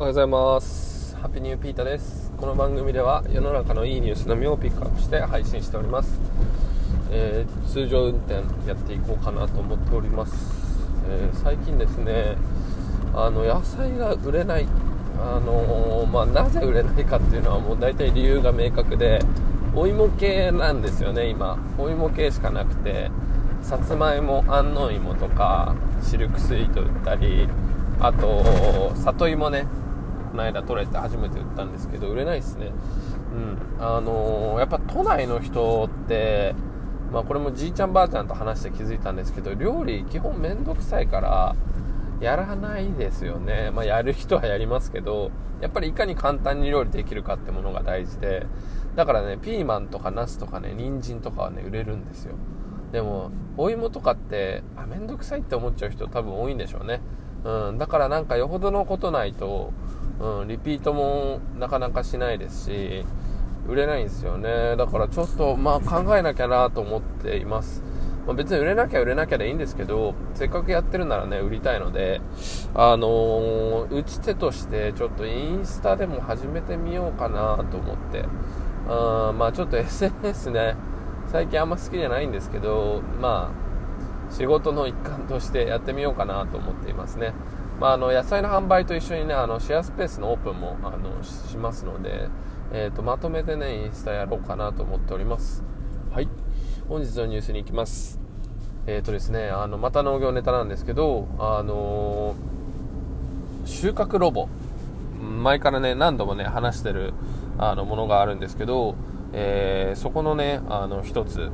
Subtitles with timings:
[0.00, 1.16] おはようございます。
[1.16, 2.30] ハッピーニューピータです。
[2.36, 6.20] この番組では世の中のいいニュースのみをピックアップして配信しております、
[7.10, 8.34] えー、通常運転
[8.68, 10.32] やっていこうかなと思っております、
[11.10, 12.36] えー、最近ですね
[13.12, 14.68] あの野菜が売れない。
[15.20, 19.18] あのー、まあ、なぜ売れないかっていうのはもう大体理由が明確で
[19.74, 21.58] お芋系なんですよね今。
[21.76, 23.10] お芋系しかなくて
[23.62, 25.74] さつまいも安納芋とか
[26.08, 27.48] シルクスイート売ったり
[27.98, 29.66] あと里芋ね。
[30.38, 32.72] の間取れて初めて売ったんですけど売れないですね。
[33.78, 33.84] うん。
[33.84, 36.54] あのー、やっぱ都内の人って
[37.12, 41.56] まあこれもじいちゃんばあちゃんと話して気づいたんですけど料理基本めんどくさいから
[42.20, 43.70] やらないですよね。
[43.74, 48.46] まあやる人はやりますけどやっぱりいかに簡単に料理できるかってものが大事で
[48.96, 52.34] だからねピーマンとかナスとかね人参とかはね売れるんですよ。
[52.92, 57.00] でもお芋とかってあめんどくさいって思っちゃう人多分多いんでしょうね。
[57.44, 59.72] うん、だからなんかよほどのことないと、
[60.20, 63.04] うん、リピートもなかなかしないですし
[63.68, 64.76] 売れないんですよね。
[64.76, 67.82] だからちょっとまあ考えなきゃなと思っています、
[68.26, 72.20] まあ、別に売れなきゃ売れなきゃでいいんですけどせっかくやってるならね売りたいので
[72.74, 78.24] あのー、打ち手としてちょっとインスタでも始めてみようかなと思って。
[78.88, 80.74] あまあちょっと SNS ね
[81.30, 87.32] 最近あんま好きじゃないんですけどまあ仕事の一環としてやってみようかなと思っていますね、
[87.78, 92.28] まあ、あの野菜の販売と一緒にねあのシェアスペースのオープンもあのしますので、
[92.72, 95.62] えーと、まとめてねインスタやろうかなと思っております。
[96.12, 96.28] はい。
[96.88, 98.18] 本日のニュースに行きます。
[98.86, 104.48] えーとですねあのまた農業ネタなんですけどあのー、収穫ロボ。
[105.20, 107.12] 前からね何度もね話してる
[107.58, 108.96] あのものがあるんですけど、
[109.32, 111.50] えー、そこのねあの一つ。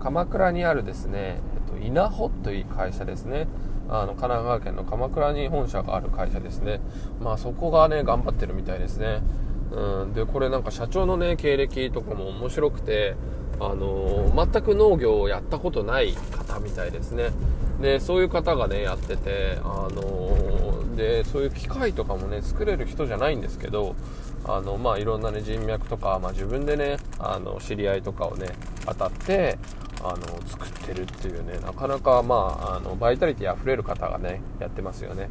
[0.00, 3.48] 鎌倉にあるですね、えっと、稲穂という会社ですね。
[3.88, 6.80] あの神奈川県の鎌倉に本社がある会社ですね。
[7.20, 9.22] まあそこがね頑張ってるみたいですね。
[9.72, 10.12] うん。
[10.12, 13.16] でこれなんか社長のね経歴とかも面白くて
[13.58, 17.30] あのー、全く農業をやったことない方みたいですね。
[17.80, 23.96] でそういう方がねやっててあのー、でそういう機械とかもね作れる人じゃないんですけど
[24.44, 28.48] あのまあいろんなね人脈とか、まあ、自分でねあの知り合いとかをね
[28.86, 29.58] 当たって
[30.02, 35.28] あの作ってるっていうねなかなか、まあ、あのバイタリティあふれる方がねやってますよね、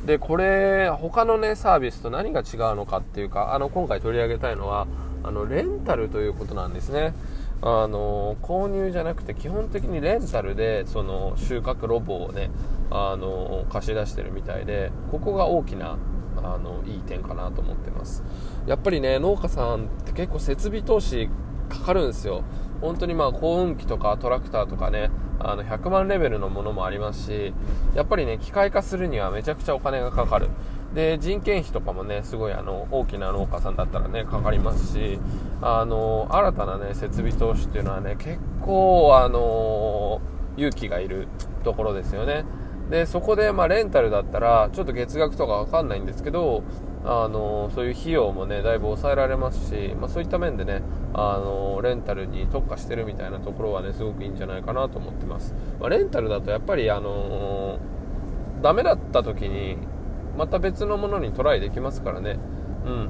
[0.00, 4.86] うん、でこれ他のねサービスと何が違うのかっていうかあの今回取り上げたいのは
[5.24, 7.14] あのレンタルということなんですね。
[7.62, 12.50] あの購入じゃなくて基本的にレンタルでその収穫ロボをね
[12.90, 15.96] あの貸し出してるみたいでここが大きな
[16.36, 18.22] あのいい点かなと思ってます。
[18.66, 21.30] やっぱりね農家さんって結構設備投資
[21.68, 22.44] かかるんですよ。
[22.80, 27.52] 本当にまあ耕運機とかトラクターとかねあの100万レベルのものもありますし
[27.94, 30.48] やっぱりね機械化するにはめちゃくちゃお金がかかる。
[30.94, 35.18] で人件費とかもねすごいあの大きな農家さんだったらねかかりますし
[35.60, 40.22] あの新たなね設備投資っていうのはね結構あの
[40.56, 41.28] 勇気がいる
[41.64, 42.44] ところですよね。
[42.88, 46.62] でそこでまあレンタルだったらちょっと月額とかわかんないんですけど
[47.08, 50.82] あのそういう費用もねだいぶ抑えられますし、まあ、そういった面でね
[51.14, 57.78] あのレンタルに特化してるみたいなところはねすごくいいんじゃないかなと思ってます、まあ、レンタルだとやっぱりあの、
[58.60, 59.78] ダメだった時に
[60.36, 62.38] また別のものにトライできますからね。
[62.84, 63.08] うん。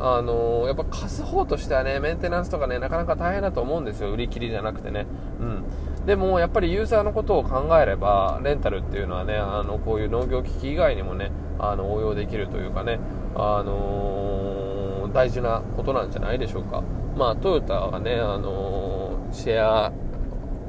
[0.00, 4.10] あの、やっぱ貸す方としてはねメンテナンスとかねなかなか大変だと思うんですよ。
[4.10, 5.06] 売り切りじゃなくてね。
[5.40, 5.64] うん。
[6.06, 11.30] でもやっぱりユーザーのことを考えればレンタルっていうのはねあのこういう農業機器以外にもね
[11.62, 12.98] あの応用できるというかね
[13.34, 16.82] あのー、大事なことなんじゃないでしょうか。
[17.16, 19.92] まあ、トヨタがね、あのー、シェア、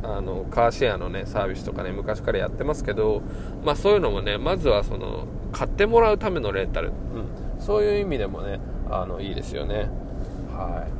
[0.03, 3.21] あの、カーシェアのね、サービスとかね、昔からやってますけど、
[3.63, 6.89] まあそういうのもね、まずはその、買ってもらうためのレンタル。
[6.89, 7.61] うん。
[7.61, 9.89] そういう意味でもね、あの、いいですよね。
[10.51, 10.91] はい。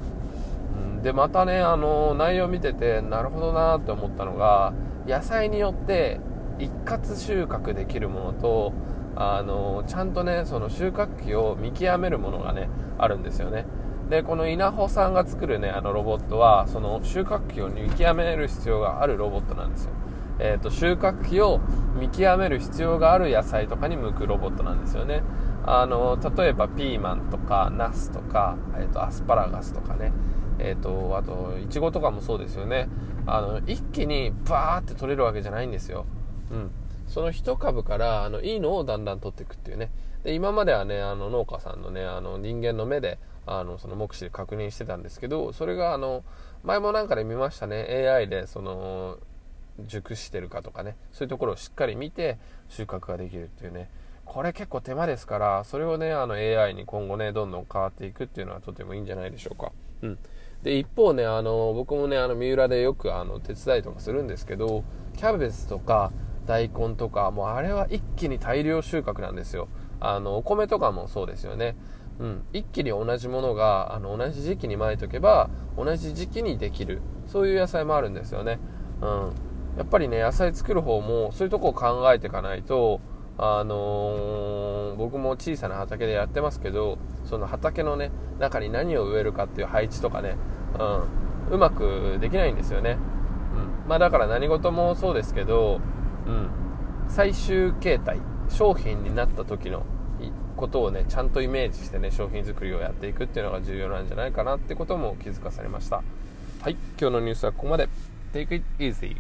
[0.96, 4.74] うん、で、またね、あの、内容見てて、なるほどなって思ったのが、
[5.08, 6.20] 野菜によって
[6.60, 8.74] 一括収穫できるものと、
[9.16, 13.66] あのちゃんとねその収穫期を見極めるものがねあるんですよね。
[14.10, 19.92] でこの稲穂さんが作るねあのロボットはその収穫期を見極める必要があるロボットなんですよ。
[20.40, 21.62] えーと、収穫期を
[21.96, 25.22] 見極める必要がある野菜とかに向くロボットなんですよね。
[25.66, 30.12] あの例えばピーマンとかナスとか、えーと、アスパラガスとかね。
[30.60, 32.90] えーと、あとイチゴとかもそうですよね。
[33.26, 36.06] あの一気にバーって取れるわけじゃないんですよ、
[36.52, 36.72] うん、
[37.14, 39.92] その1株からあのいいのをだんだん取っていくっていうね。
[40.24, 46.24] で今まではねあの農家さんのねあの人間の目であのその目視で確認してたんですけどそれがあの
[46.64, 48.10] 前もなんかで見ましたね。
[48.10, 49.20] AI でその
[49.80, 50.96] 熟してるかとかね。
[51.12, 53.92] そういうところをしっかり見て収穫ができるっていうね。
[54.26, 59.72] これ結構手間ですからそれをねあの AI に今後ねどんどん変わっていくっていうのはとてもいいんじゃないでしょうか、
[60.02, 60.18] うん、
[60.64, 64.86] で一方ねあの僕もねあの三浦でよくあの手伝いとかするんですけど
[65.18, 66.12] キャベツとか
[66.46, 69.68] 大根とかもうあれは一気に大量収穫なんですよ。
[70.00, 71.76] あのお米とかもそうですよね。
[72.20, 77.02] うん、一気に同じものがあの同じ時期にまいとけば同じ時期にできる。
[77.28, 78.60] そういう野菜もあるんですよね、
[79.02, 79.10] うん、
[79.78, 83.00] やっぱりね野菜作る方もそういうとこを考えていかないと
[83.38, 90.36] あのー、僕も小さな畑でやってますけどその畑のね中に何を植えるかっていう配置とかね、
[90.78, 92.98] うん、うまくできないんですよね、
[93.86, 93.90] うん。
[93.90, 95.80] まあ、だから何事もそうですけど、
[96.26, 96.50] うん。
[97.10, 99.86] 最終形態商品になった時の
[100.56, 106.04] ことをねちゃんとイメージしてね商品作りをやっていくっていうのが重要なんじゃないかなってことも気づかされました。
[106.62, 106.78] はい。
[107.00, 107.90] 今日のニュースはここまで。
[108.34, 109.16] Take it easy